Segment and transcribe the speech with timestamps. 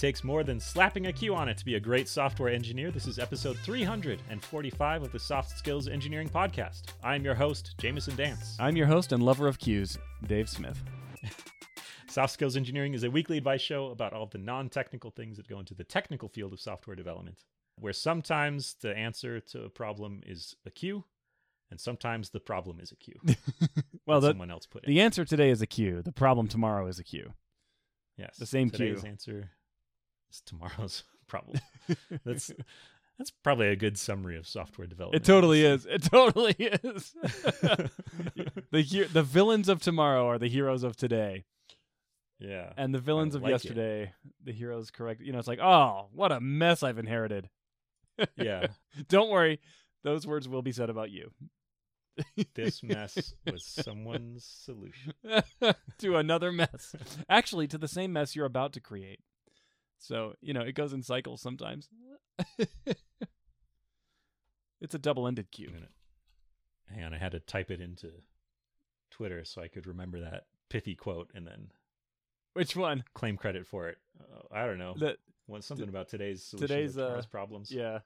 [0.00, 2.90] takes more than slapping a Q on it to be a great software engineer.
[2.90, 6.84] This is episode 345 of the Soft Skills Engineering Podcast.
[7.04, 8.56] I'm your host, Jamison Dance.
[8.58, 10.82] I'm your host and lover of queues, Dave Smith.
[12.08, 15.46] Soft Skills Engineering is a weekly advice show about all the non technical things that
[15.46, 17.44] go into the technical field of software development,
[17.78, 21.04] where sometimes the answer to a problem is a queue,
[21.70, 23.16] and sometimes the problem is a Q.
[24.06, 24.86] well, the, someone else put it.
[24.86, 26.00] the answer today is a queue.
[26.00, 27.34] The problem tomorrow is a queue.
[28.16, 29.08] Yes, the same Today's Q.
[29.10, 29.50] answer
[30.30, 31.60] is tomorrow's problem.
[32.24, 32.50] That's
[33.18, 35.22] that's probably a good summary of software development.
[35.22, 35.84] It totally is.
[35.84, 37.12] It totally is.
[38.70, 41.44] the he- the villains of tomorrow are the heroes of today,
[42.38, 42.72] yeah.
[42.78, 43.52] and the villains of like it.
[43.52, 44.12] yesterday,
[44.42, 45.20] the heroes correct.
[45.20, 47.50] You know, it's like, oh, what a mess I've inherited.
[48.36, 48.68] Yeah.
[49.08, 49.60] Don't worry,
[50.02, 51.30] those words will be said about you.
[52.54, 55.12] This mess was someone's solution.
[55.98, 56.94] to another mess.
[57.28, 59.20] Actually, to the same mess you're about to create.
[60.00, 61.88] So, you know, it goes in cycles sometimes.
[64.80, 65.70] it's a double ended queue.
[65.74, 65.86] I'm
[66.94, 68.10] Hang on, I had to type it into
[69.10, 71.70] Twitter so I could remember that pithy quote and then
[72.54, 73.04] Which one?
[73.14, 73.98] claim credit for it.
[74.20, 74.94] Uh, I don't know.
[74.96, 77.70] The, What something about today's today's, uh, problems.
[77.70, 78.00] yeah.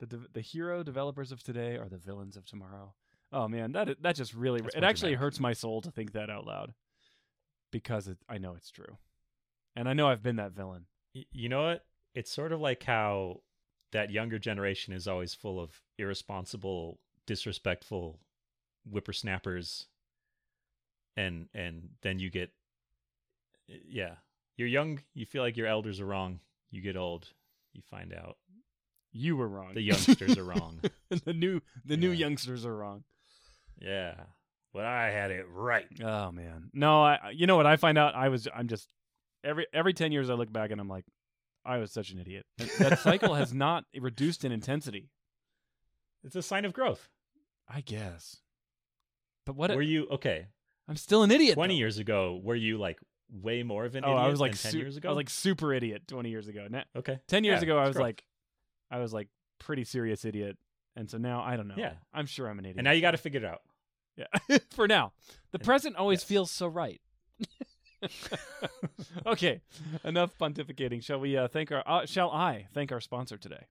[0.00, 2.92] The, de- the hero developers of today are the villains of tomorrow.
[3.32, 5.20] Oh man, that that just really That's it actually dramatic.
[5.20, 6.74] hurts my soul to think that out loud
[7.70, 8.98] because it, I know it's true,
[9.76, 10.86] and I know I've been that villain.
[11.14, 11.84] Y- You know what?
[12.14, 13.40] It's sort of like how
[13.92, 18.20] that younger generation is always full of irresponsible, disrespectful
[18.88, 19.86] whippersnappers,
[21.16, 22.50] and and then you get,
[23.88, 24.16] yeah,
[24.56, 25.00] you're young.
[25.14, 26.40] You feel like your elders are wrong.
[26.70, 27.28] You get old.
[27.72, 28.36] You find out
[29.12, 29.74] You were wrong.
[29.74, 30.80] the youngsters are wrong.
[31.24, 33.04] the new the new youngsters are wrong.
[33.80, 34.14] Yeah,
[34.72, 35.86] but I had it right.
[36.02, 37.02] Oh man, no.
[37.02, 37.66] I- You know what?
[37.66, 38.46] I find out I was.
[38.54, 38.88] I'm just
[39.44, 41.04] every every ten years I look back and I'm like,
[41.64, 42.46] I was such an idiot.
[42.78, 45.10] That, cycle has not reduced in intensity.
[46.24, 47.08] It's a sign of growth.
[47.68, 48.38] I guess.
[49.46, 49.74] But what?
[49.74, 50.46] were you okay?
[50.88, 51.54] I'm still an idiot.
[51.54, 51.78] Twenty though.
[51.78, 52.98] years ago, were you like
[53.30, 55.08] way more of an Oh, idiot I was like ten su- years ago?
[55.08, 56.66] I was like super idiot twenty years ago.
[56.70, 58.02] Na- okay, ten years Yeah, ago, I was growth.
[58.04, 58.24] like,
[58.90, 60.56] I was like pretty serious idiot,
[60.96, 61.74] and so now I don't know.
[61.76, 61.94] Yeah.
[62.12, 62.76] I'm sure I'm an idiot.
[62.78, 63.60] and now you got to figure it out.
[64.16, 65.12] Yeah, for now.
[65.52, 66.24] The present always yes.
[66.24, 67.00] feels so right.
[69.26, 69.60] okay,
[70.04, 71.02] enough pontificating.
[71.02, 71.82] Shall we uh, thank our?
[71.86, 73.66] Uh, shall I thank our sponsor today?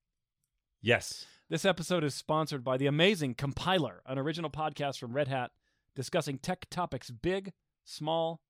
[0.81, 1.25] Yes.
[1.50, 5.51] This episode is sponsored by the amazing Compiler, an original podcast from Red Hat
[5.95, 7.51] discussing tech topics big,
[7.85, 8.41] small,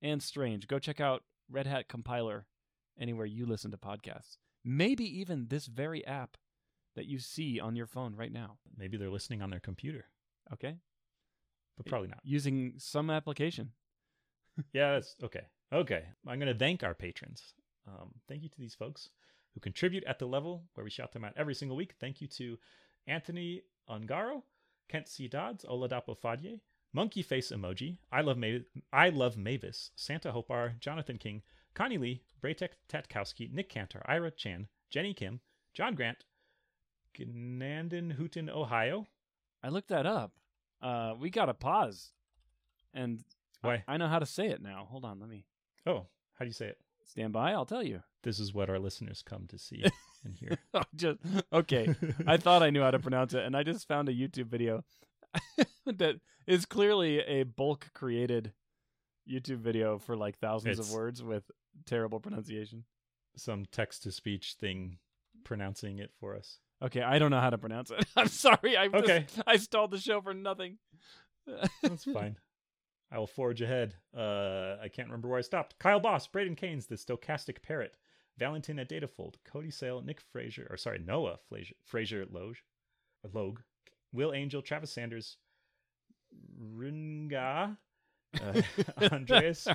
[0.00, 0.68] and strange.
[0.68, 2.46] Go check out Red Hat Compiler
[3.00, 4.36] anywhere you listen to podcasts.
[4.64, 6.36] Maybe even this very app
[6.94, 8.58] that you see on your phone right now.
[8.76, 10.04] Maybe they're listening on their computer,
[10.52, 10.76] Okay,
[11.76, 12.20] but probably not.
[12.22, 13.72] using some application.
[14.72, 15.42] Yeah, that's okay.
[15.72, 16.04] Okay.
[16.26, 17.54] I'm going to thank our patrons.
[17.88, 19.08] Um, thank you to these folks
[19.54, 21.94] who contribute at the level where we shout them out every single week.
[22.00, 22.58] Thank you to
[23.06, 24.42] Anthony Ungaro,
[24.88, 25.28] Kent C.
[25.28, 26.60] Dodds, Oladapo Fadye,
[26.92, 31.42] Monkey Face Emoji, I Love, Mav- I Love Mavis, Santa Hopar, Jonathan King,
[31.74, 35.40] Connie Lee, Braytek Tatkowski, Nick Cantor, Ira Chan, Jenny Kim,
[35.74, 36.24] John Grant,
[37.18, 39.06] Gnandon Hooten, Ohio.
[39.62, 40.32] I looked that up.
[40.82, 42.10] Uh, we got to pause,
[42.92, 43.22] and
[43.62, 43.84] Why?
[43.88, 44.86] I know how to say it now.
[44.90, 45.46] Hold on, let me
[45.86, 46.78] Oh, how do you say it?
[47.04, 47.52] stand by.
[47.52, 48.02] I'll tell you.
[48.22, 49.82] This is what our listeners come to see
[50.24, 50.56] and hear.
[50.94, 51.18] Just
[51.52, 51.94] okay.
[52.26, 54.84] I thought I knew how to pronounce it, and I just found a YouTube video
[55.86, 58.52] that is clearly a bulk created
[59.30, 61.50] YouTube video for like thousands It's- of words with
[61.86, 62.84] terrible pronunciation.
[63.36, 64.98] some text to speech thing
[65.44, 66.58] pronouncing it for us.
[66.82, 68.04] Okay, I don't know how to pronounce it.
[68.16, 68.76] I'm sorry.
[68.76, 69.26] I just- Okay.
[69.46, 70.78] I stalled the show for nothing.
[71.82, 72.36] That's fine.
[73.12, 73.94] I will forge ahead.
[74.16, 75.78] Uh, I can't remember where I stopped.
[75.78, 77.98] Kyle Boss, Braden Keynes, The Stochastic Parrot,
[78.38, 82.64] Valentin at Datafold, Cody Sale, Nick Frazier, or sorry, Noah Frazier, Frazier Loge,
[83.22, 83.54] or
[84.12, 85.36] Will Angel, Travis Sanders,
[86.58, 87.76] Ringa,
[88.40, 88.62] uh,
[89.12, 89.68] Andreas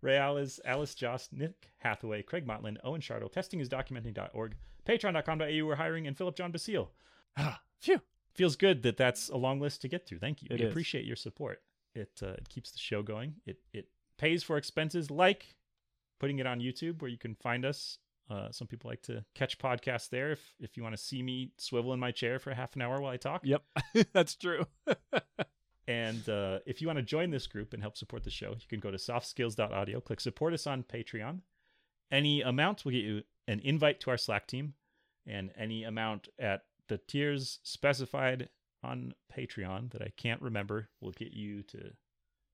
[0.00, 4.54] Reales, Alice Joss, Nick Hathaway, Craig Motlin, Owen Shartle, testingisdocumenting.org,
[4.86, 6.92] patreon.com.au, we're hiring, and Philip John Basile.
[7.80, 8.00] Phew.
[8.34, 10.18] Feels good that that's a long list to get through.
[10.18, 10.48] Thank you.
[10.50, 10.70] It we is.
[10.70, 11.62] appreciate your support.
[11.94, 13.34] It uh, it keeps the show going.
[13.46, 13.88] It it
[14.18, 15.56] pays for expenses like
[16.20, 17.98] putting it on YouTube where you can find us.
[18.30, 20.32] Uh, some people like to catch podcasts there.
[20.32, 23.00] If if you want to see me swivel in my chair for half an hour
[23.00, 23.62] while I talk, Yep,
[24.12, 24.64] that's true.
[25.88, 28.66] and uh, if you want to join this group and help support the show, you
[28.68, 31.40] can go to softskills.audio, click support us on Patreon.
[32.10, 34.74] Any amount will get you an invite to our Slack team,
[35.26, 38.48] and any amount at the tiers specified
[38.84, 41.90] on Patreon that I can't remember will get you to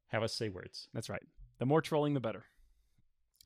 [0.09, 0.89] have us say words.
[0.95, 1.23] That's right.
[1.59, 2.45] The more trolling, the better.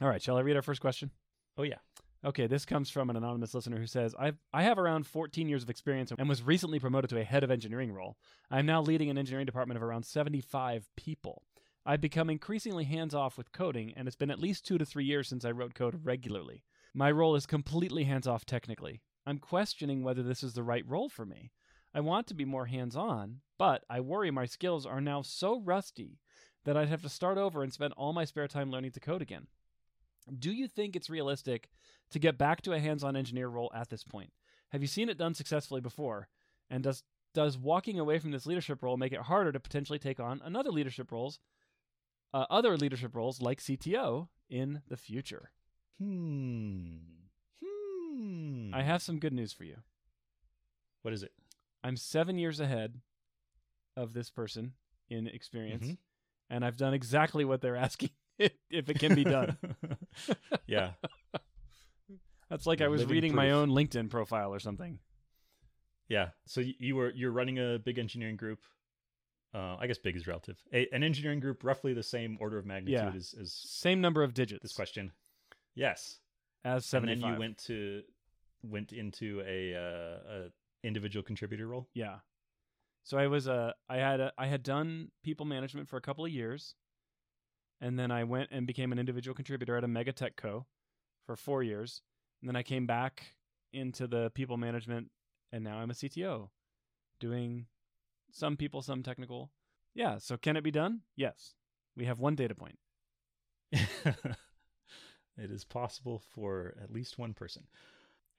[0.00, 1.10] All right, shall I read our first question?
[1.56, 1.78] Oh yeah.
[2.24, 5.62] Okay, this comes from an anonymous listener who says, I've, I have around 14 years
[5.62, 8.16] of experience and was recently promoted to a head of engineering role.
[8.50, 11.42] I am now leading an engineering department of around 75 people.
[11.84, 15.04] I've become increasingly hands off with coding, and it's been at least two to three
[15.04, 16.64] years since I wrote code regularly.
[16.94, 19.02] My role is completely hands off technically.
[19.26, 21.50] I'm questioning whether this is the right role for me.
[21.94, 25.60] I want to be more hands on, but I worry my skills are now so
[25.60, 26.18] rusty
[26.64, 29.22] that I'd have to start over and spend all my spare time learning to code
[29.22, 29.46] again.
[30.38, 31.68] Do you think it's realistic
[32.10, 34.32] to get back to a hands-on engineer role at this point?
[34.70, 36.28] Have you seen it done successfully before?
[36.70, 37.02] And does
[37.34, 40.70] does walking away from this leadership role make it harder to potentially take on another
[40.70, 41.40] leadership roles,
[42.32, 45.50] uh, other leadership roles like CTO in the future?
[45.98, 46.96] Hmm.
[47.62, 48.70] Hmm.
[48.72, 49.76] I have some good news for you.
[51.02, 51.32] What is it?
[51.84, 53.00] I'm seven years ahead
[53.96, 54.72] of this person
[55.08, 55.98] in experience, Mhm.
[56.50, 59.56] and I've done exactly what they're asking if it can be done.
[60.66, 60.94] yeah.
[62.50, 64.98] That's like I was reading my own LinkedIn profile or something.
[66.08, 66.30] Yeah.
[66.46, 68.60] So you were you're running a big engineering group.
[69.54, 70.58] Uh, I guess big is relative.
[70.72, 73.16] A, an engineering group, roughly the same order of magnitude Yeah.
[73.16, 75.12] as, as Same number of digits this question.
[75.74, 76.18] Yes.
[76.64, 77.08] as seven.
[77.08, 78.02] And then you went to
[78.62, 80.50] went into a, uh, a
[80.84, 81.88] individual contributor role.
[81.94, 82.18] Yeah.
[83.02, 86.24] So I was uh I had a, I had done people management for a couple
[86.24, 86.74] of years,
[87.80, 90.66] and then I went and became an individual contributor at a mega tech co
[91.26, 92.02] for four years,
[92.40, 93.34] and then I came back
[93.72, 95.10] into the people management,
[95.52, 96.50] and now I'm a CTO,
[97.18, 97.66] doing
[98.30, 99.50] some people, some technical.
[99.94, 100.18] Yeah.
[100.18, 101.00] So can it be done?
[101.16, 101.54] Yes.
[101.96, 102.78] We have one data point.
[103.72, 107.64] it is possible for at least one person.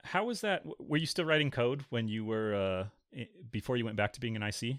[0.06, 0.64] How was that?
[0.80, 2.54] Were you still writing code when you were
[3.16, 4.78] uh, before you went back to being an IC?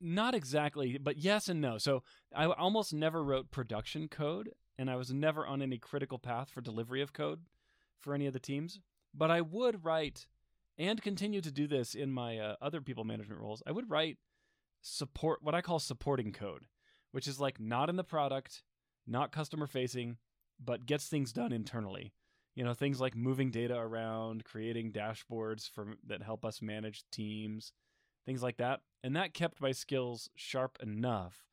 [0.00, 1.78] Not exactly, but yes and no.
[1.78, 2.02] So
[2.34, 6.60] I almost never wrote production code, and I was never on any critical path for
[6.60, 7.40] delivery of code
[8.00, 8.80] for any of the teams.
[9.14, 10.26] But I would write
[10.78, 13.62] and continue to do this in my uh, other people management roles.
[13.66, 14.16] I would write
[14.80, 16.64] support, what I call supporting code,
[17.12, 18.62] which is like not in the product,
[19.06, 20.16] not customer facing,
[20.58, 22.12] but gets things done internally.
[22.54, 27.72] You know, things like moving data around, creating dashboards for that help us manage teams,
[28.26, 28.80] things like that.
[29.02, 31.46] And that kept my skills sharp enough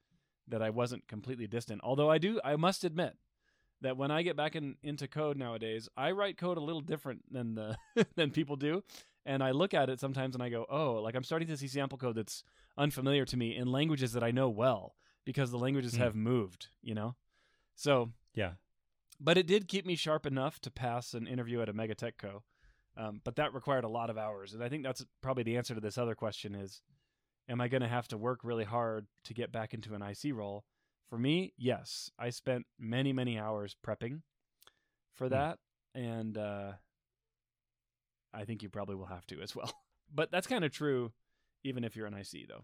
[0.48, 1.81] that I wasn't completely distant.
[1.84, 3.16] Although I do, I must admit
[3.81, 7.31] that when I get back in, into code nowadays, I write code a little different
[7.31, 7.78] than the
[8.16, 8.84] than people do,
[9.25, 11.68] and I look at it sometimes and I go, oh, like I'm starting to see
[11.68, 12.44] sample code that's
[12.78, 16.02] unfamiliar to me in languages that I know well because the languages Hmm.
[16.02, 17.16] have moved, you know.
[17.75, 18.54] So Yeah.
[19.19, 22.18] But it did keep me sharp enough to pass an interview at a mega tech
[22.18, 22.44] co
[22.98, 25.75] um, but that required a lot of hours and i think that's probably the answer
[25.75, 26.81] to this other question is
[27.48, 30.33] am i going to have to work really hard to get back into an ic
[30.33, 30.63] role
[31.10, 34.21] for me yes i spent many many hours prepping
[35.13, 35.33] for Hmm.
[35.33, 35.60] that
[35.95, 36.71] and uh,
[38.33, 39.71] i think you probably will have to as well
[40.13, 41.12] but that's kind of true
[41.63, 42.63] even if you're an ic though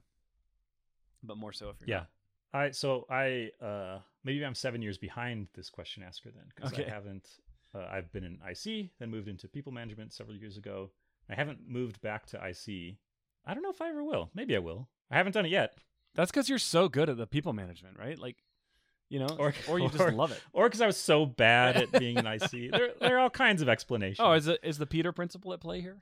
[1.23, 1.97] but more so if you're Yeah.
[2.01, 2.09] not.
[2.55, 6.85] I so I uh maybe I'm seven years behind this question asker then because Okay.
[6.85, 7.27] I haven't
[7.75, 10.91] uh, I've been in IC then moved into people management several years ago.
[11.29, 12.95] I haven't moved back to IC.
[13.45, 14.29] I don't know if I ever will.
[14.33, 14.87] Maybe I will.
[15.11, 15.77] I haven't done it yet.
[16.15, 18.37] that's because you're so good at the people management right like
[19.09, 21.75] you know Or- or you just or- love it Or because I was so bad
[21.77, 22.71] at being an IC.
[22.71, 24.19] There, there are all kinds of explanations.
[24.25, 25.97] Oh, is it is the Peter principle at play here?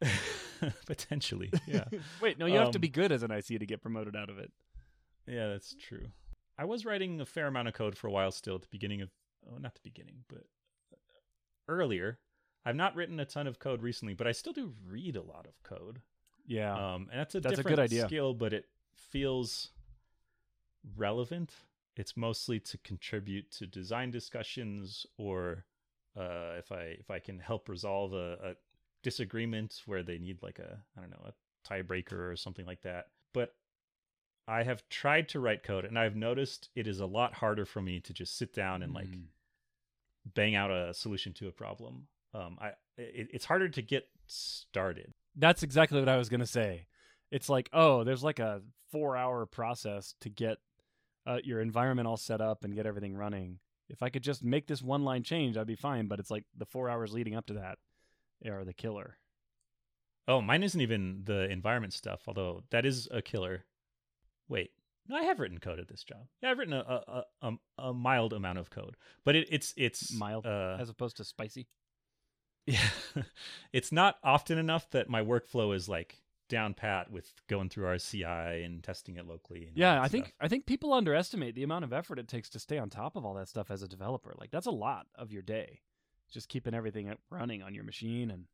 [0.86, 1.50] potentially.
[1.66, 1.84] Yeah.
[2.20, 4.30] Wait, no, you have to Um, be good as an IC to get promoted out
[4.30, 4.50] of it.
[5.26, 6.06] Yeah, that's true.
[6.58, 9.00] I was writing a fair amount of code for a while still at the beginning
[9.02, 9.10] of,
[9.50, 10.44] oh, not the beginning, but
[11.68, 12.18] earlier.
[12.64, 15.46] I've not written a ton of code recently, but I still do read a lot
[15.46, 16.00] of code.
[16.46, 16.72] Yeah.
[16.74, 18.06] Um, and that's a That's a good different idea.
[18.06, 19.70] skill, but it feels
[20.96, 21.52] relevant.
[21.96, 25.64] It's mostly to contribute to design discussions, or
[26.16, 28.54] uh, if I if I can help resolve a, a
[29.02, 33.08] disagreement where they need like a I don't know a tiebreaker or something like that.
[33.32, 33.54] But
[34.46, 37.80] I have tried to write code, and I've noticed it is a lot harder for
[37.80, 39.28] me to just sit down and like Mm.
[40.24, 42.08] bang out a solution to a problem.
[42.34, 45.14] Um, I it, it's harder to get started.
[45.34, 46.86] That's exactly what I was gonna say.
[47.30, 50.58] It's like, oh, there's like a four-hour process to get
[51.26, 53.60] uh, your environment all set up and get everything running.
[53.88, 56.08] If I could just make this one-line change, I'd be fine.
[56.08, 57.78] But it's like the four hours leading up to that
[58.46, 59.18] are the killer.
[60.28, 63.64] Oh, mine isn't even the environment stuff, although that is a killer.
[64.48, 64.70] Wait,
[65.08, 66.26] no, I have written code at this job.
[66.42, 70.12] Yeah, I've written a a, a, a- mild amount of code, but it, it's it's
[70.14, 71.66] Mild, Uh, as opposed to spicy.
[72.66, 72.78] yeah,
[73.72, 77.98] it's not often enough that my workflow is like down pat with going through our
[77.98, 78.24] CI
[78.62, 79.66] and testing it locally.
[79.66, 80.34] and Yeah, I think stuff.
[80.40, 83.24] I think people underestimate the amount of effort it takes to stay on top of
[83.24, 84.32] all that stuff as a developer.
[84.38, 85.80] Like that's a lot of your day,
[86.30, 88.44] just keeping everything running on your machine and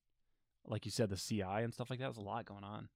[0.65, 2.07] like you said the CI and stuff like that.
[2.07, 2.89] There's a lot going on.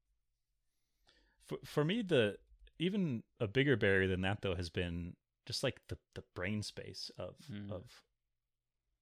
[1.47, 2.37] For for me, the
[2.83, 5.15] even a bigger barrier than that though has been
[5.47, 7.71] just like the the brain space of Mm.
[7.71, 7.85] of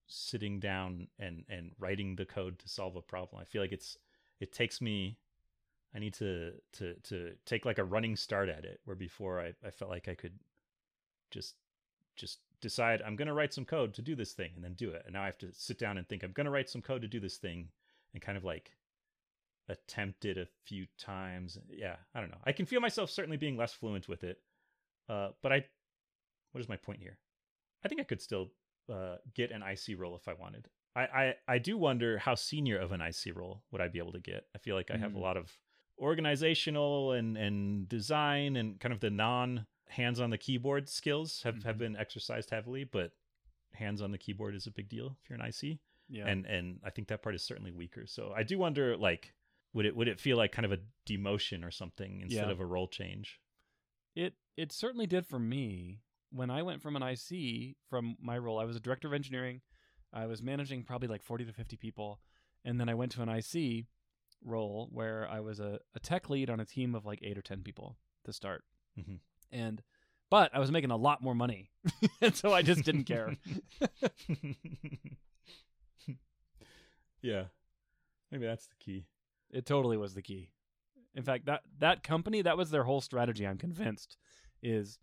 [0.07, 3.41] sitting down and and writing the code to solve a problem.
[3.41, 3.97] I feel like it's
[4.39, 5.17] it takes me
[5.93, 9.53] I need to to to take like a running start at it where before I,
[9.65, 10.39] I felt like I could
[11.31, 11.55] just
[12.15, 15.03] just decide I'm gonna write some code to do this thing and then do it.
[15.05, 17.07] And now I have to sit down and think I'm gonna write some code to
[17.07, 17.69] do this thing
[18.13, 18.71] and kind of like
[19.71, 21.57] attempt it a few times.
[21.69, 22.37] Yeah, I don't know.
[22.45, 24.39] I can feel myself certainly being less fluent with it.
[25.09, 25.65] Uh, but I
[26.51, 27.17] what is my point here?
[27.83, 28.51] I think I could still
[28.91, 30.67] uh, get an IC role if I wanted.
[30.95, 34.11] I, I, I do wonder how senior of an IC role would I be able
[34.11, 34.45] to get.
[34.53, 35.21] I feel like I have a Mm.
[35.21, 35.57] lot of
[36.25, 41.63] organizational and, and design and kind of the non hands on the keyboard skills have,
[41.63, 41.79] have Mhm.
[41.79, 43.11] been exercised heavily, but
[43.73, 45.79] hands on the keyboard is a big deal if you're an IC.
[46.09, 46.27] Yeah.
[46.27, 48.05] And and I think that part is certainly weaker.
[48.05, 49.33] So I do wonder like
[49.73, 52.51] would it would it feel like kind of a demotion or something instead Yeah.
[52.51, 53.39] of a role change?
[54.15, 56.01] It it certainly did for me
[56.31, 58.59] when I went from an IC from my role.
[58.59, 59.61] I was a director of engineering.
[60.13, 62.19] I was managing probably like 40 to 50 people,
[62.65, 63.85] and then I went to an IC
[64.43, 67.41] role where I was a, a tech lead on a team of like eight or
[67.41, 68.63] 10 people to start.
[68.99, 69.19] Mhm.
[69.51, 69.81] And
[70.29, 71.71] but I was making a lot more money,
[72.21, 73.37] and so I just didn't care.
[77.21, 77.43] yeah.
[78.31, 79.05] Maybe that's the key.
[79.51, 80.49] It totally was the key.
[81.13, 84.17] In fact, that that company, that was their whole strategy, I'm convinced,
[84.63, 84.97] is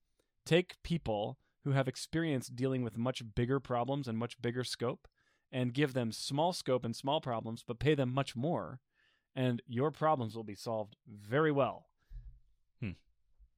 [0.46, 5.06] take people who have experience dealing with much bigger problems and much bigger scope
[5.52, 8.80] and give them small scope and small problems but pay them much more
[9.34, 11.86] and your problems will be solved very well.
[12.80, 12.92] Hmm.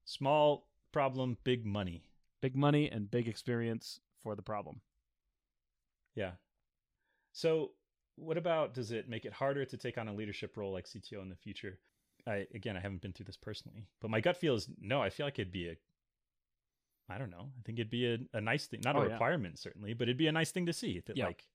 [0.04, 2.04] Small problem, big money.
[2.42, 4.80] Big money and big experience for the problem.
[6.14, 6.32] Yeah.
[7.32, 7.70] So,
[8.20, 11.22] what about does it make it harder to take on a leadership role like CTO
[11.22, 11.78] in the future?
[12.26, 15.02] I again, I haven't been through this personally, but my gut feel is no.
[15.02, 15.76] I feel like it'd be a,
[17.08, 17.50] I don't know.
[17.58, 19.12] I think it'd be a, a nice thing, not Oh, a yeah.
[19.12, 21.26] requirement certainly, but it'd be a nice thing to see that Yeah.
[21.26, 21.48] like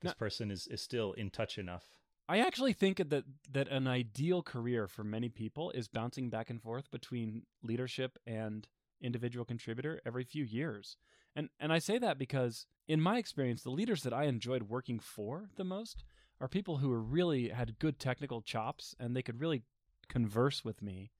[0.00, 1.94] this No- person is is still in touch enough.
[2.28, 6.62] I actually think that that an ideal career for many people is bouncing back and
[6.62, 8.68] forth between leadership and
[9.00, 10.96] individual contributor every few years.
[11.34, 14.98] And and I say that because in my experience the leaders that I enjoyed working
[14.98, 16.04] for the most
[16.40, 19.62] are people who were really had good technical chops and they could really
[20.08, 21.12] converse with me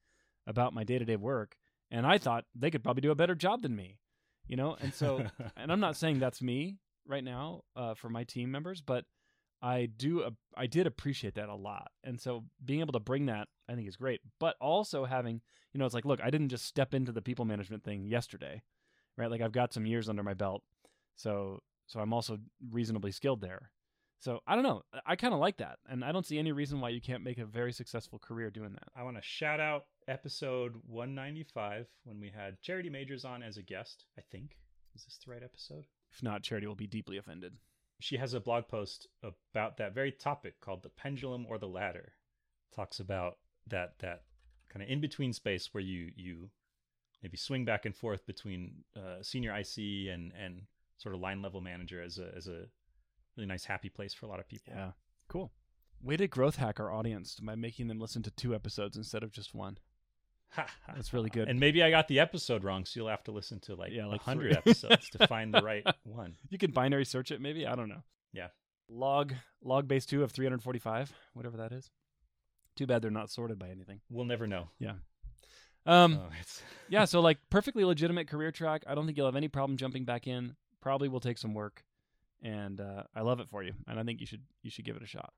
[0.47, 1.57] about my day-to-day work
[1.91, 3.99] and I thought they could probably do a better job than me.
[4.47, 4.77] You know?
[4.81, 5.25] And so
[5.57, 9.05] and I'm not saying that's me right now uh, for my team members, but
[9.63, 13.27] I do ap- I did appreciate that a lot, and so being able to bring
[13.27, 14.21] that I think is great.
[14.39, 17.45] But also having you know it's like look I didn't just step into the people
[17.45, 18.63] management thing yesterday,
[19.21, 19.31] right?
[19.31, 20.63] Like I've got some years under my belt,
[21.17, 22.39] so so I'm also
[22.71, 23.71] reasonably skilled there.
[24.19, 26.81] So I don't know I kind of like that, and I don't see any reason
[26.81, 28.89] why you can't make a very successful career doing that.
[28.97, 33.63] I want to shout out episode 195 when we had Charity Majors on as a
[33.63, 34.07] guest.
[34.19, 34.57] I think
[34.95, 35.85] is this the right episode?
[36.13, 37.55] If not, Charity will be deeply offended.
[38.01, 42.15] she has a blog post about that very topic called the pendulum or the ladder
[42.75, 44.23] talks about that that
[44.71, 46.51] kind of in between space where you you
[47.23, 49.77] maybe swing back and forth between uh, senior ic
[50.13, 50.63] and and
[50.97, 52.65] sort of line level manager as a as a
[53.37, 54.91] really nice happy place for a lot of people Yeah,
[55.29, 55.53] cool.
[56.03, 59.33] Way to growth hack our audience by making them listen to two episodes instead of
[59.33, 59.79] just one.
[60.55, 61.49] Ha, ha, That's really good.
[61.49, 64.07] and maybe i got the episode wrong so you'll have to listen to like Yeah,
[64.07, 67.67] like 100 episodes to find the right one You can binary search it, maybe.
[67.69, 68.03] I don't know.
[68.33, 68.49] Yeah.
[68.89, 71.91] Log log base two of 345, whatever that is.
[72.77, 74.01] Too bad they're not sorted by anything.
[74.11, 74.71] we'll never know
[75.91, 76.29] Um, Oh,
[76.89, 77.05] yeah.
[77.05, 78.85] So like perfectly legitimate career track.
[78.87, 80.55] I don't think you'll have any problem jumping back in.
[80.81, 81.85] Probably will take some work,
[82.43, 83.73] and uh, I love it for you.
[83.87, 85.33] And I think you should you should give it a shot.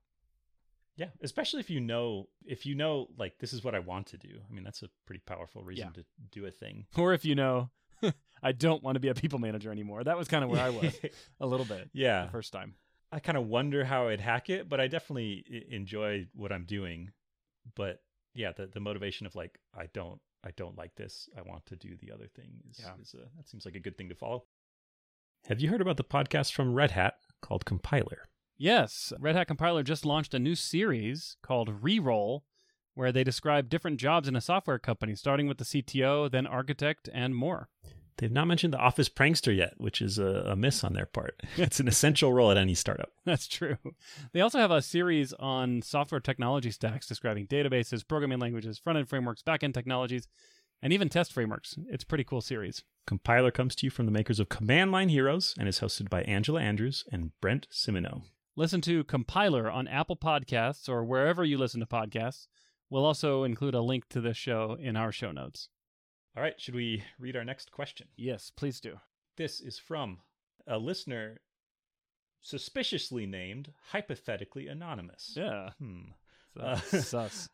[0.95, 4.17] Yeah, especially if you know if you know like this is what I want to
[4.17, 4.39] do.
[4.49, 6.01] I mean, that's a pretty powerful reason Yeah.
[6.03, 6.85] to do a thing.
[6.97, 7.71] Or if you know,
[8.43, 10.03] I don't want to be a people manager anymore.
[10.03, 10.97] That was kind of where I was
[11.39, 12.75] a little bit yeah, the first time.
[13.11, 17.11] I kind of wonder how I'd hack it, but I definitely enjoy what I'm doing.
[17.75, 17.99] But
[18.33, 21.29] yeah, the the motivation of like I don't I don't like this.
[21.37, 22.93] I want to do the other thing is, Yeah.
[23.01, 24.43] is a, that seems like a good thing to follow.
[25.45, 28.29] Have you heard about the podcast from Red Hat called Compiler?
[28.57, 32.41] Yes, Red Hat Compiler just launched a new series called Reroll,
[32.93, 37.09] where they describe different jobs in a software company, starting with the CTO, then architect,
[37.13, 37.67] and more.
[38.17, 41.41] They've not mentioned the Office Prankster yet, which is a, a miss on their part.
[41.57, 43.11] it's an essential role at any startup.
[43.25, 43.77] That's true.
[44.33, 49.09] They also have a series on software technology stacks describing databases, programming languages, front end
[49.09, 50.27] frameworks, back end technologies,
[50.81, 51.75] and even test frameworks.
[51.89, 52.83] It's a pretty cool series.
[53.07, 56.21] Compiler comes to you from the makers of Command Line Heroes and is hosted by
[56.23, 58.23] Angela Andrews and Brent Simoneaux.
[58.55, 62.47] Listen to Compiler on Apple Podcasts or wherever you listen to podcasts.
[62.89, 65.69] We'll also include a link to this show in our show notes.
[66.35, 68.07] All right, should we read our next question?
[68.15, 68.99] Yes, please do.
[69.37, 70.17] This is from
[70.65, 71.41] a listener
[72.41, 75.33] suspiciously named Hypothetically Anonymous.
[75.35, 75.71] Yeah.
[75.79, 76.11] Hmm.
[76.59, 77.49] Uh, sus.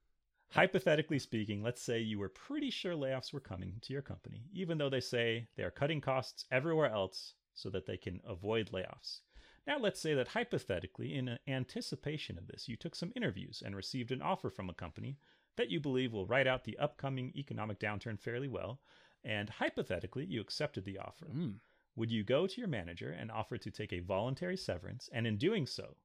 [0.50, 4.78] Hypothetically speaking, let's say you were pretty sure layoffs were coming to your company, even
[4.78, 9.20] though they say they are cutting costs everywhere else so that they can avoid layoffs.
[9.66, 14.12] Now, let's say that hypothetically, in anticipation of this, you took some interviews and received
[14.12, 15.18] an offer from a company
[15.56, 18.80] that you believe will ride out the upcoming economic downturn fairly well,
[19.24, 21.26] and hypothetically, you accepted the offer.
[21.26, 21.54] Mm.
[21.96, 25.36] Would you go to your manager and offer to take a voluntary severance, and in
[25.36, 25.96] doing so,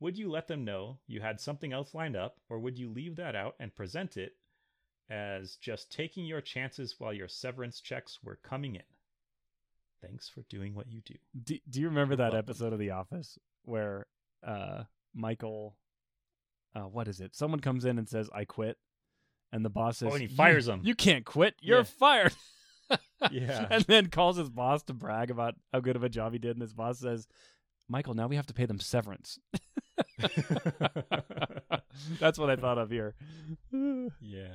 [0.00, 3.16] would you let them know you had something else lined up, or would you leave
[3.16, 4.36] that out and present it
[5.10, 8.82] as just taking your chances while your severance checks were coming in?
[10.00, 11.14] Thanks for doing what you do.
[11.42, 14.06] Do, do you remember that episode of The Office where
[14.46, 14.84] uh,
[15.14, 15.76] Michael,
[16.76, 17.34] uh, what is it?
[17.34, 18.76] Someone comes in and says, I quit.
[19.52, 20.80] And the boss says, Oh, and he fires him.
[20.84, 21.54] You can't quit.
[21.60, 21.84] You're Yeah.
[21.84, 22.32] fired.
[23.32, 23.66] Yeah.
[23.70, 26.52] and then calls his boss to brag about how good of a job he did.
[26.52, 27.26] And his boss says,
[27.88, 29.38] Michael, now we have to pay them severance.
[32.20, 33.14] That's what I thought of here.
[34.20, 34.54] yeah.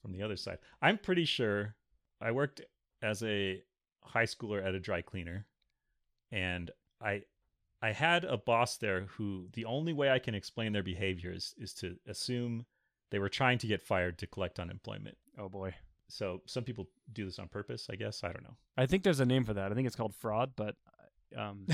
[0.00, 0.58] From the other side.
[0.80, 1.74] I'm pretty sure
[2.20, 2.60] I worked
[3.02, 3.62] as a
[4.02, 5.46] high schooler at a dry cleaner
[6.32, 6.70] and
[7.02, 7.22] I
[7.82, 11.74] I had a boss there who the only way I can explain their behaviors is
[11.74, 12.64] to assume
[13.10, 15.16] they were trying to get fired to collect unemployment.
[15.38, 15.74] Oh boy.
[16.08, 18.24] So some people do this on purpose, I guess.
[18.24, 18.56] I don't know.
[18.76, 19.70] I think there's a name for that.
[19.70, 20.74] I think it's called fraud, but
[21.36, 21.66] um,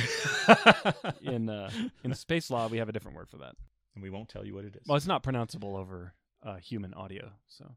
[1.23, 1.71] in uh,
[2.03, 3.55] in space law, we have a different word for that.
[3.95, 4.83] and we won't tell you what it is.
[4.89, 6.15] Well, it's not pronounceable over
[6.45, 7.31] uh, human audio.
[7.49, 7.77] So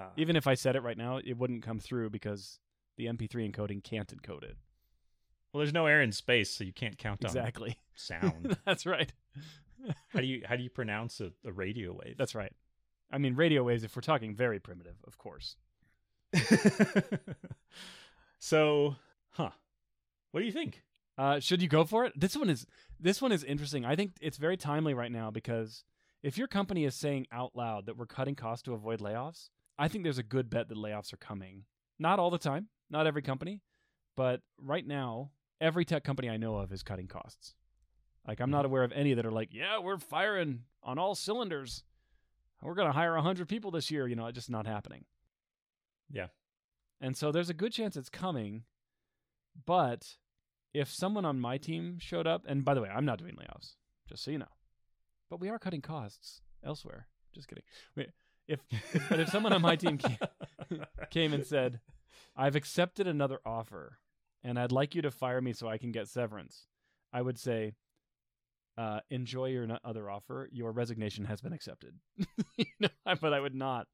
[0.00, 0.10] Ah.
[0.16, 2.60] even if I said it right now, it wouldn't come through because
[2.96, 4.56] the MP3 encoding can't encode it.
[5.52, 7.70] well, there's no air in space, so you can't count Exactly.
[7.70, 8.56] on sound.
[8.64, 9.12] That's right.
[10.10, 12.14] how do you how do you pronounce a, a radio wave?
[12.16, 12.52] That's right.
[13.10, 13.84] I mean, radio waves.
[13.84, 15.56] If we're talking very primitive, of course.
[18.38, 18.96] so,
[19.30, 19.50] huh?
[20.30, 20.82] What do you think?
[21.16, 22.12] Uh, should you go for it?
[22.18, 22.66] This one is
[23.00, 23.84] this one is interesting.
[23.84, 25.84] I think it's very timely right now because
[26.22, 29.88] if your company is saying out loud that we're cutting costs to avoid layoffs, I
[29.88, 31.64] think there's a good bet that layoffs are coming.
[31.98, 33.62] Not all the time, not every company,
[34.16, 37.54] but right now, every tech company I know of is cutting costs.
[38.26, 41.82] Like I'm not aware of any that are like, yeah, we're firing on all cylinders.
[42.62, 45.04] We're going to hire 100 people this year, you know, it's just not happening.
[46.10, 46.28] Yeah.
[47.00, 48.64] And so there's a good chance it's coming,
[49.64, 50.16] but
[50.74, 53.74] if someone on my team showed up, and by the way, I'm not doing layoffs,
[54.08, 54.46] just so you know,
[55.30, 57.06] but we are cutting costs elsewhere.
[57.34, 57.64] Just kidding.
[57.96, 58.10] Wait,
[58.46, 58.60] if
[59.08, 60.18] but if someone on my team came,
[61.10, 61.80] came and said,
[62.34, 63.98] "I've accepted another offer,
[64.42, 66.66] and I'd like you to fire me so I can get severance,"
[67.12, 67.74] I would say,
[68.78, 70.48] uh, "Enjoy your other offer.
[70.52, 71.94] Your resignation has been accepted."
[72.56, 72.88] you know,
[73.20, 73.88] but I would not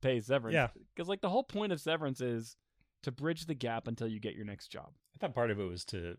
[0.00, 0.54] pay severance.
[0.54, 0.68] Yeah.
[0.94, 2.56] because like the whole point of severance is
[3.02, 4.90] to bridge the gap until you get your next job.
[5.14, 6.16] I thought part of it was to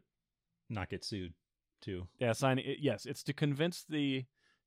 [0.69, 1.33] not get sued,
[1.81, 2.07] too.
[2.19, 2.77] Yeah, sign it.
[2.79, 4.25] Yes, it's to convince the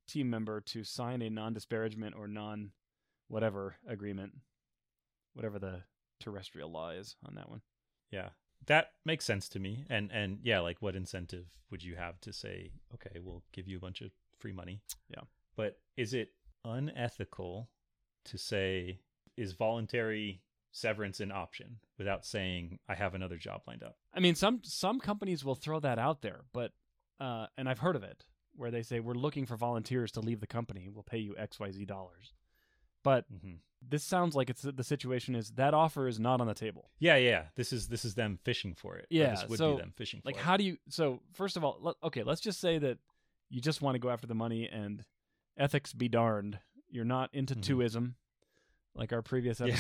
[0.09, 2.71] team member to sign a non-disparagement or non
[3.29, 4.33] whatever agreement,
[5.35, 5.83] whatever the
[6.21, 7.61] terrestrial law is on that one.
[8.11, 8.31] Yeah,
[8.67, 9.85] that makes sense to me.
[9.89, 13.77] And and yeah, like what incentive would you have to say, okay, we'll give you
[13.77, 14.81] a bunch of free money?
[15.09, 15.23] Yeah.
[15.57, 16.31] But is it
[16.65, 17.69] unethical
[18.27, 19.01] to say
[19.37, 23.97] is voluntary severance an option without saying I have another job lined up?
[24.15, 26.73] I mean, some some companies will throw that out there, but
[27.21, 28.25] uh, and I've heard of it
[28.55, 30.89] where they say we're looking for volunteers to leave the company.
[30.93, 32.33] We'll pay you X Y Z dollars.
[33.07, 33.55] But Mm-hmm.
[33.89, 36.91] this sounds like it's the situation is that offer is not on the table.
[36.99, 37.45] Yeah, yeah.
[37.55, 39.05] This is this is them fishing for it.
[39.05, 40.77] Or Yeah, this would so, be them fishing Like, for how do you?
[40.89, 42.99] So first of all, let, okay, let's just say that
[43.49, 45.05] you just want to go after the money and
[45.57, 46.59] ethics be darned.
[46.91, 47.63] You're not into Mhm.
[47.63, 48.15] twoism,
[48.95, 49.77] like our previous Yeah.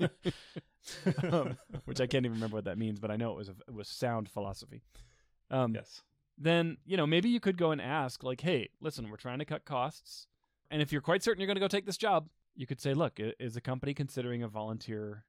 [0.00, 0.10] episode,
[1.32, 3.54] um, which I can't even remember what that means, but I know it was a,
[3.68, 4.82] it was sound philosophy.
[5.50, 6.02] Um, yes.
[6.38, 9.44] Then you know maybe you could go and ask like, hey, listen, we're trying to
[9.44, 10.26] cut costs,
[10.70, 12.94] and if you're quite certain you're going to go take this job, you could say,
[12.94, 15.24] look, is the company considering a volunteer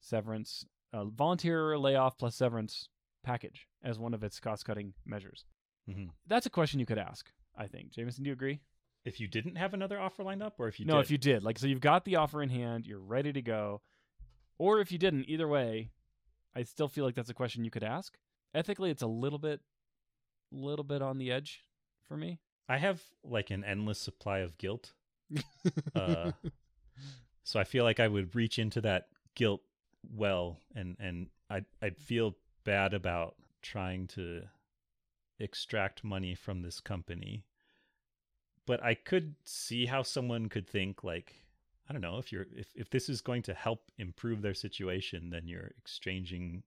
[0.00, 2.88] severance, a volunteer layoff plus severance
[3.22, 5.44] package as one of its cost cutting measures?
[5.88, 7.30] hmm That's a question you could ask.
[7.56, 8.60] I think, Jamison, do you agree?
[9.04, 11.00] If you didn't have another offer lined up, or if you no, did?
[11.02, 13.80] if you did, like, so you've got the offer in hand, you're ready to go,
[14.58, 15.90] or if you didn't, either way,
[16.54, 18.18] I still feel like that's a question you could ask.
[18.54, 19.60] Ethically, it's a little bit,
[20.50, 21.62] little bit on the edge
[22.08, 22.40] for me.
[22.68, 24.92] I have like an endless supply of guilt.
[25.94, 26.32] Uh,
[27.46, 29.62] So I feel like I would reach into that guilt
[30.12, 32.34] well and and I'd I'd feel
[32.64, 34.42] bad about trying to
[35.38, 37.44] extract money from this company.
[38.66, 41.34] But I could see how someone could think like
[41.88, 45.30] I don't know if you're if, if this is going to help improve their situation,
[45.30, 46.64] then you're exchanging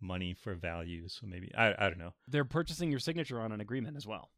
[0.00, 1.06] money for value.
[1.08, 2.14] So maybe I I don't know.
[2.26, 4.30] They're purchasing your signature on an agreement as well.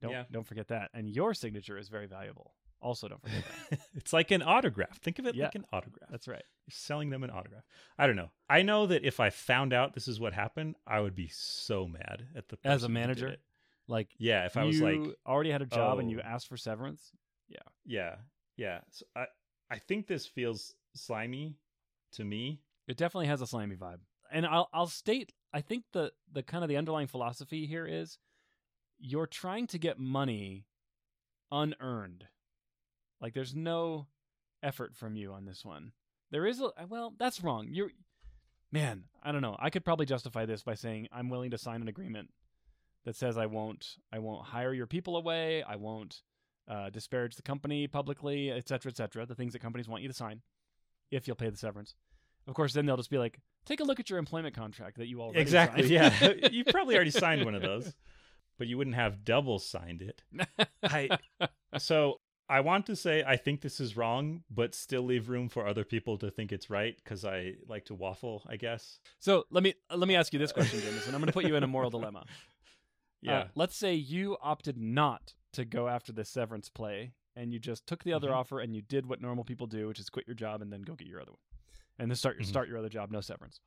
[0.00, 0.24] Don't Yeah.
[0.30, 0.90] don't forget that.
[0.94, 2.54] And your signature is very valuable.
[2.80, 3.78] Also, don't forget that.
[3.94, 5.00] it's like an autograph.
[5.00, 5.44] Think of it Yeah.
[5.44, 6.10] like an autograph.
[6.10, 6.42] That's right.
[6.66, 7.64] You're selling them an autograph.
[7.98, 8.30] I don't know.
[8.50, 11.86] I know that if I found out this is what happened, I would be so
[11.88, 13.26] mad at the As a person who did manager?
[13.28, 13.40] it.
[13.88, 16.56] Like Yeah, if I was like, already had a job and you "Oh." asked for
[16.58, 17.10] severance.
[17.48, 18.16] Yeah, yeah,
[18.56, 18.80] yeah.
[18.90, 19.26] So I
[19.70, 21.56] I think this feels slimy
[22.12, 22.60] to me.
[22.86, 24.00] It definitely has a slimy vibe.
[24.30, 28.18] And I'll I'll state I think the the kind of the underlying philosophy here is
[29.04, 30.64] you're trying to get money
[31.52, 32.24] unearned.
[33.20, 34.06] Like there's no
[34.62, 35.92] effort from you on this one.
[36.30, 37.68] There is a well, that's wrong.
[37.70, 37.90] You're
[38.72, 39.56] man, I don't know.
[39.58, 42.30] I could probably justify this by saying I'm willing to sign an agreement
[43.04, 46.22] that says I won't I won't hire your people away, I won't
[46.66, 49.26] uh, disparage the company publicly, et cetera, et cetera.
[49.26, 50.40] The things that companies want you to sign
[51.10, 51.94] if you'll pay the severance.
[52.46, 55.08] Of course, then they'll just be like, take a look at your employment contract that
[55.08, 55.82] you already Exactly.
[55.82, 57.94] signed." Yeah, you probably already signed one of those,
[58.58, 60.22] but you wouldn't have double signed it.
[60.82, 61.08] I
[61.78, 65.66] so I want to say I think this is wrong, but still leave room for
[65.66, 68.42] other people to think it's right because I like to waffle.
[68.46, 68.98] I guess.
[69.18, 71.14] so let me let me ask you this question, Jamison.
[71.14, 72.24] I'm going to put you in a moral dilemma.
[73.22, 73.38] Yeah.
[73.38, 77.86] Uh, let's say you opted not to go after the severance play, and you just
[77.86, 78.34] took the other Mhm.
[78.36, 80.82] offer and you did what normal people do, which is quit your job and then
[80.82, 81.40] go get your other one,
[81.98, 82.48] and then start your Mhm.
[82.48, 83.60] start your other job, no severance.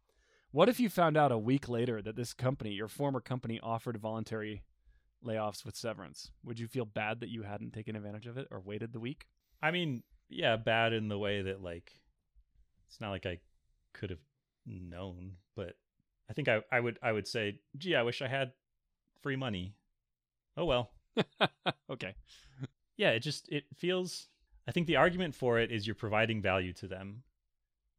[0.51, 3.97] What if you found out a week later that this company, your former company, offered
[3.97, 4.61] voluntary
[5.25, 6.31] layoffs with severance?
[6.43, 9.27] Would you feel bad that you hadn't taken advantage of it or waited the week?
[9.61, 11.91] I mean, yeah, bad in the way that like
[12.87, 13.39] it's not like I
[13.93, 14.19] could have
[14.65, 15.73] known, but
[16.29, 18.51] I think I, I would I would say, gee, I wish I had
[19.21, 19.75] free money.
[20.55, 20.91] Oh well.
[21.89, 22.15] okay.
[22.97, 24.27] Yeah, it just it feels
[24.67, 27.23] I think the argument for it is you're providing value to them.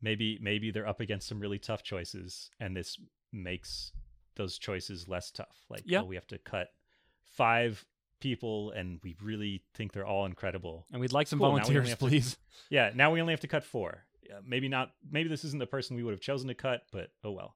[0.00, 2.98] Maybe maybe they're up against some really tough choices and this
[3.32, 3.92] makes
[4.36, 5.56] those choices less tough.
[5.68, 6.02] Like, Yeah.
[6.02, 6.68] oh, we have to cut
[7.38, 7.84] five
[8.20, 10.84] people and we really think they're all incredible.
[10.92, 12.36] And we'd like some Cool, now we only volunteers, have to- please.
[12.70, 14.04] Yeah, now we only have to cut four.
[14.28, 14.90] Yeah, maybe not.
[15.10, 17.54] Maybe this isn't the person we would have chosen to cut, but oh well.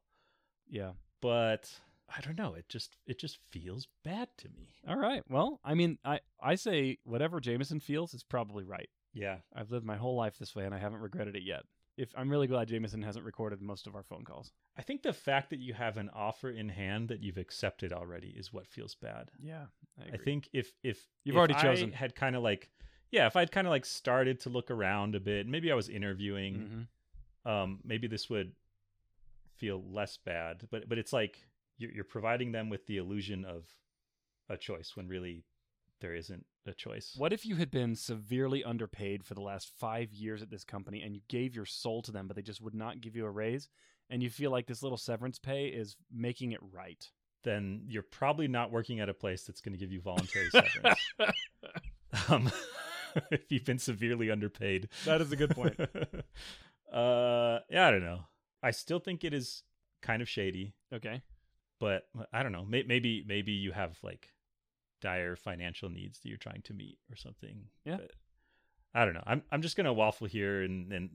[0.70, 0.92] Yeah.
[1.20, 1.68] But
[2.08, 2.54] I don't know.
[2.54, 4.70] It just it just feels bad to me.
[4.88, 5.22] All right.
[5.28, 8.88] Well, I mean, I I say whatever Jamison feels is probably right.
[9.12, 11.64] Yeah, I've lived my whole life this way, and I haven't regretted it yet.
[11.96, 14.52] If I'm really glad Jamison hasn't recorded most of our phone calls.
[14.78, 18.28] I think the fact that you have an offer in hand that you've accepted already
[18.28, 19.30] is what feels bad.
[19.38, 19.66] Yeah,
[20.00, 21.92] I, I, think if if You've if already I chosen.
[21.92, 22.70] had kind of like
[23.10, 25.90] yeah, if I'd kind of like started to look around a bit, maybe I was
[25.90, 26.88] interviewing,
[27.46, 27.50] Mhm.
[27.50, 28.54] um, maybe this would
[29.58, 30.66] feel less bad.
[30.70, 33.66] But but it's like you're, you're providing them with the illusion of
[34.48, 35.44] a choice when really
[36.02, 37.14] there isn't a choice.
[37.16, 41.00] What if you had been severely underpaid for the last five years at this company,
[41.00, 43.30] and you gave your soul to them, but they just would not give you a
[43.30, 43.68] raise,
[44.10, 47.08] and you feel like this little severance pay is making it right?
[47.44, 51.00] Then you're probably not working at a place that's going to give you voluntary severance.
[52.28, 52.52] um,
[53.30, 54.88] if you've been severely underpaid.
[55.04, 55.78] That is a good point.
[56.92, 58.24] uh, yeah, I don't know.
[58.62, 59.62] I still think it is
[60.02, 61.22] kind of shady, okay.
[61.80, 62.64] but I don't know.
[62.64, 64.28] Maybe maybe you have like
[65.02, 67.64] dire financial needs that you're trying to meet or something.
[67.84, 67.96] Yeah.
[67.96, 68.12] But
[68.94, 69.22] I don't know.
[69.26, 71.10] I'm I'm just gonna waffle here and and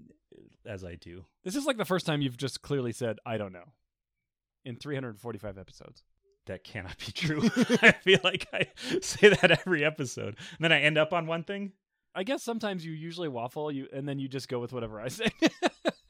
[0.66, 1.26] as I do.
[1.44, 3.74] This is like the first time you've just clearly said, "I don't know,"
[4.66, 6.04] in 345 episodes.
[6.46, 7.42] That cannot be true.
[7.82, 8.68] I feel like I
[9.02, 11.74] say that every episode, and then I end up on one thing.
[12.16, 15.08] I guess sometimes you usually waffle, you and then you just go with whatever I
[15.08, 15.30] say.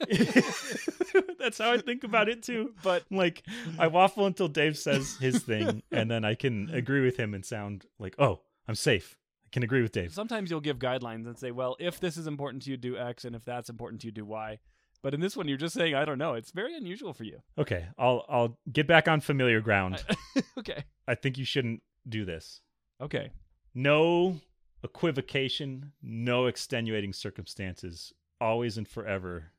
[1.40, 2.74] That's how I think about it too.
[2.84, 3.44] but Like
[3.80, 7.46] I waffle until Dave says his thing, and then I can agree with him and
[7.46, 9.18] sound like, oh, I'm safe.
[9.46, 10.14] I can agree with Dave.
[10.14, 13.24] sometimes you'll give guidelines and say, "Well, if this is important to you, do X,
[13.24, 14.60] and if that's important to you, do Y."
[15.02, 17.40] But in this one, you're just saying, "I don't know." It's very unusual for you.
[17.58, 20.04] Okay, I'll I'll get back on familiar ground.
[20.60, 20.84] okay.
[21.08, 22.60] I think you shouldn't do this.
[23.00, 23.32] Okay.
[23.74, 24.42] No
[24.84, 28.12] equivocation, no extenuating circumstances.
[28.42, 29.52] Always and forever.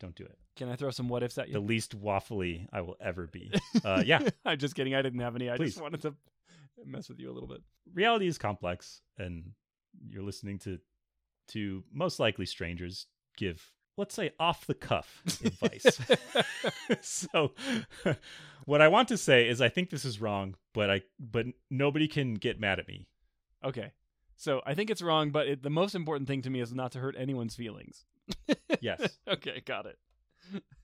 [0.00, 0.36] Don't do it.
[0.56, 1.54] Can I throw some what ifs at you?
[1.54, 3.52] The least waffly I will ever be.
[3.84, 4.94] Uh, yeah, I'm just kidding.
[4.94, 5.48] I didn't have any.
[5.50, 5.70] I Please.
[5.72, 6.14] just wanted to
[6.84, 7.60] mess with you a little bit.
[7.94, 9.52] reality is complex, and
[10.08, 10.78] you're listening to
[11.48, 16.00] to most likely strangers give, let's say, off the cuff advice.
[17.00, 17.52] so,
[18.64, 22.08] what I want to say is, I think this is wrong, but I but nobody
[22.08, 23.06] can get mad at me.
[23.64, 23.92] okay.
[24.42, 26.92] So I think it's wrong, but it, the most important thing to me is not
[26.92, 28.04] to hurt anyone's feelings.
[28.80, 29.18] Yes.
[29.28, 29.98] okay, got it.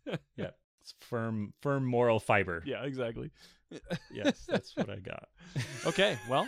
[0.36, 0.50] Yeah.
[0.82, 2.62] It's firm, firm moral fiber.
[2.66, 3.30] Yeah, exactly.
[4.12, 5.28] Yes, that's what I got.
[5.86, 6.46] Okay, well,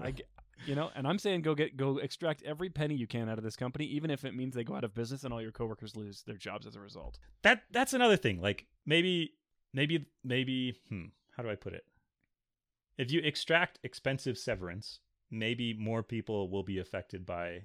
[0.00, 0.24] I, g-
[0.66, 3.44] you know, and I'm saying go get go extract every penny you can out of
[3.44, 5.94] this company, even if it means they go out of business and all your coworkers
[5.94, 7.18] lose their jobs as a result.
[7.42, 8.40] that that's another thing.
[8.40, 9.34] Like maybe,
[9.74, 10.74] maybe, maybe.
[10.88, 11.04] Hmm.
[11.36, 11.84] How do I put it?
[12.98, 15.00] If you extract expensive severance,
[15.30, 17.62] maybe more people will be affected by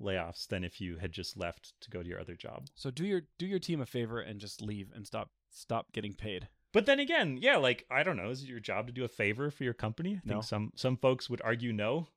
[0.00, 2.66] layoffs than if you had just left to go to your other job.
[2.74, 6.12] So do your do your team a favor and just leave and stop stop getting
[6.12, 6.48] paid.
[6.72, 9.08] But then again, yeah, like I don't know, is it your job to do a
[9.08, 10.10] favor for your company?
[10.16, 10.40] I think No.
[10.42, 12.08] some some folks would argue no.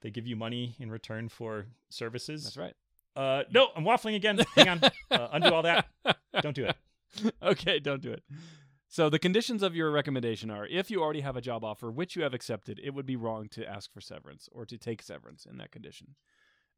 [0.00, 2.44] They give you money in return for services.
[2.44, 2.74] That's right.
[3.14, 4.38] Uh, no, I'm waffling again.
[4.54, 5.86] Hang on, uh, undo all that.
[6.42, 6.76] Don't do it.
[7.42, 8.22] okay, don't do it.
[8.96, 12.16] So the conditions of your recommendation are: if you already have a job offer which
[12.16, 15.44] you have accepted, it would be wrong to ask for severance or to take severance
[15.44, 16.14] in that condition.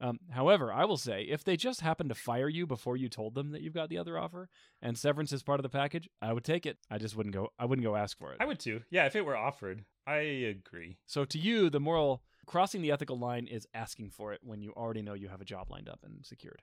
[0.00, 3.37] Um, however, I will say if they just happen to fire you before you told
[3.37, 4.48] them that you've got the other offer
[4.83, 6.78] and severance is part of the package, I would take it.
[6.90, 7.50] I just wouldn't go.
[7.57, 8.38] I wouldn't go ask for it.
[8.40, 8.81] I would too.
[8.90, 10.96] Yeah, if it were offered, I agree.
[11.07, 14.72] So to you, the moral crossing the ethical line is asking for it when you
[14.72, 16.62] already know you have a job lined up and secured.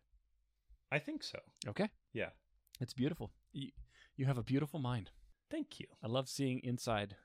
[0.92, 1.40] I think so.
[1.66, 2.32] Okay, Yeah.
[2.82, 3.32] it's beautiful.
[3.54, 3.70] You,
[4.18, 5.12] you have a beautiful mind.
[5.50, 5.88] Thank you.
[6.04, 7.16] I love seeing inside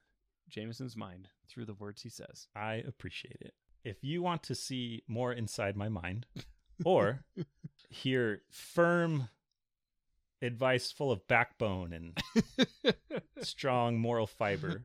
[0.51, 2.49] Jamison's mind through the words he says.
[2.55, 3.55] I appreciate it.
[3.85, 6.27] If you want to see more inside my mind
[6.85, 7.25] or
[7.89, 9.29] hear firm
[10.43, 12.95] advice full of backbone and
[13.43, 14.85] strong moral fiber,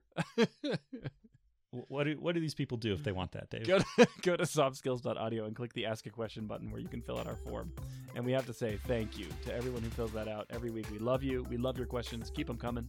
[1.71, 3.67] what do, what do these people do if they want that, Dave?
[3.67, 7.01] go to, go to softskills.audio and click the ask a question button where you can
[7.01, 7.73] fill out our form.
[8.15, 10.85] And we have to say thank you to everyone who fills that out every week.
[10.89, 11.45] We love you.
[11.49, 12.31] We love your questions.
[12.33, 12.87] Keep them coming.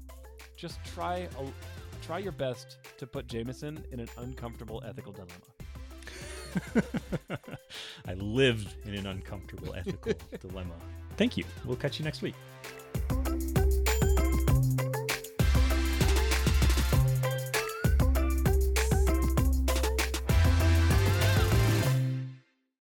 [0.57, 1.45] Just try a,
[2.05, 5.33] try your best to put Jamison in an uncomfortable ethical dilemma.
[8.09, 10.75] I lived in an uncomfortable ethical dilemma.
[11.16, 11.45] Thank you.
[11.64, 12.35] We'll catch you next week.